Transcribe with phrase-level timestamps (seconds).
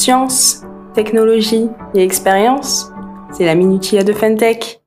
[0.00, 0.62] Science,
[0.94, 2.90] technologie et expérience,
[3.32, 4.80] c'est la minutia de Fentech.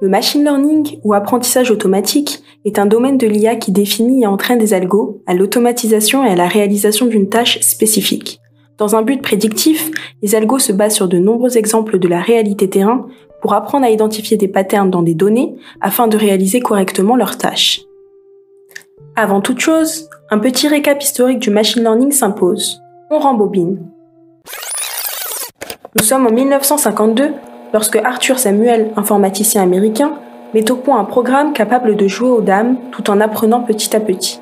[0.00, 4.58] Le machine learning ou apprentissage automatique est un domaine de l'IA qui définit et entraîne
[4.58, 8.40] des algos à l'automatisation et à la réalisation d'une tâche spécifique.
[8.78, 9.90] Dans un but prédictif,
[10.22, 13.08] les algos se basent sur de nombreux exemples de la réalité terrain
[13.42, 17.82] pour apprendre à identifier des patterns dans des données afin de réaliser correctement leurs tâches.
[19.16, 22.80] Avant toute chose, un petit récap historique du machine learning s'impose.
[23.12, 23.78] On rembobine.
[25.96, 27.34] Nous sommes en 1952
[27.72, 30.12] lorsque Arthur Samuel, informaticien américain,
[30.54, 33.98] met au point un programme capable de jouer aux dames tout en apprenant petit à
[33.98, 34.40] petit.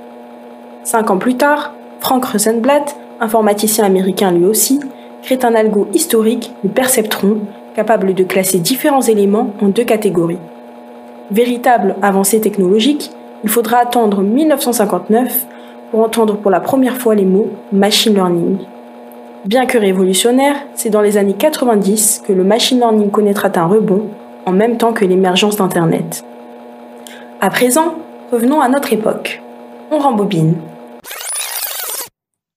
[0.84, 4.80] Cinq ans plus tard, Frank Rosenblatt, informaticien américain lui aussi,
[5.22, 7.38] crée un algo historique, le perceptron,
[7.74, 10.40] capable de classer différents éléments en deux catégories.
[11.30, 13.12] Véritable avancée technologique,
[13.44, 15.46] il faudra attendre 1959
[15.90, 18.58] pour entendre pour la première fois les mots machine learning.
[19.44, 24.08] Bien que révolutionnaire, c'est dans les années 90 que le machine learning connaîtra un rebond
[24.46, 26.24] en même temps que l'émergence d'Internet.
[27.40, 27.94] À présent,
[28.32, 29.42] revenons à notre époque.
[29.90, 30.56] On rembobine.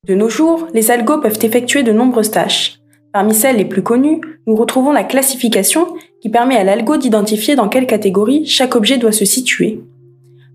[0.08, 2.80] De nos jours, les algos peuvent effectuer de nombreuses tâches.
[3.14, 5.88] Parmi celles les plus connues, nous retrouvons la classification
[6.22, 9.84] qui permet à l'algo d'identifier dans quelle catégorie chaque objet doit se situer.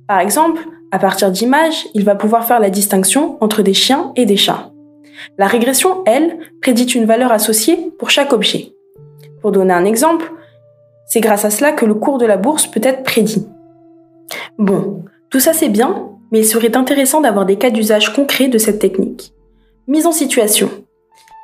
[0.09, 0.63] Par exemple,
[0.93, 4.71] à partir d'images, il va pouvoir faire la distinction entre des chiens et des chats.
[5.37, 8.73] La régression, elle, prédit une valeur associée pour chaque objet.
[9.41, 10.33] Pour donner un exemple,
[11.07, 13.47] c'est grâce à cela que le cours de la bourse peut être prédit.
[14.59, 18.59] Bon, tout ça c'est bien, mais il serait intéressant d'avoir des cas d'usage concrets de
[18.59, 19.33] cette technique.
[19.89, 20.71] Mise en situation.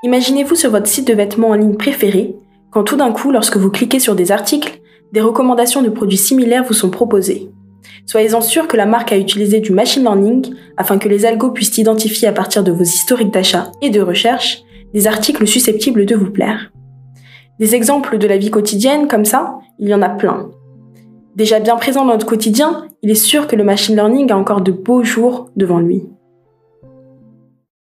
[0.04, 2.36] Imaginez-vous sur votre site de vêtements en ligne préféré,
[2.70, 4.80] quand tout d'un coup, lorsque vous cliquez sur des articles,
[5.12, 7.50] des recommandations de produits similaires vous sont proposées.
[8.06, 11.78] Soyez-en sûr que la marque a utilisé du machine learning afin que les algos puissent
[11.78, 14.62] identifier à partir de vos historiques d'achat et de recherche
[14.92, 16.72] des articles susceptibles de vous plaire.
[17.58, 20.50] Des exemples de la vie quotidienne comme ça, il y en a plein.
[21.36, 24.60] Déjà bien présent dans notre quotidien, il est sûr que le machine learning a encore
[24.60, 26.02] de beaux jours devant lui.